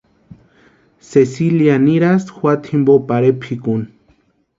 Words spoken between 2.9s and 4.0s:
pare pʼikuni.